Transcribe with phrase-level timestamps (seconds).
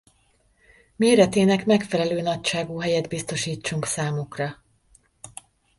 [0.95, 4.61] Méretének megfelelő nagyságú helyet biztosítsunk számukra.